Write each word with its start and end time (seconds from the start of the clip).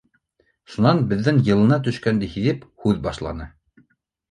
Шунан, 0.75 1.01
беҙҙең 1.11 1.43
йылына 1.51 1.79
төшкәнде 1.89 2.33
һиҙеп, 2.33 2.67
һүҙ 2.87 3.01
башланы: 3.07 3.51